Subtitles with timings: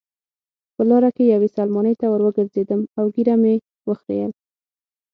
[0.75, 3.55] په لاره کې یوې سلمانۍ ته وروګرځېدم او ږیره مې
[3.89, 4.31] وخریل.